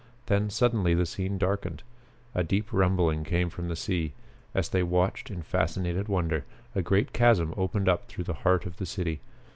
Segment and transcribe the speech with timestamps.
[0.25, 1.83] Then suddenly the scene darkened;
[2.33, 4.13] a deep rumbling came from the sea.
[4.55, 6.43] As they watched in fascinated wonder,
[6.73, 9.19] a great chasm opened up through the heart of the city.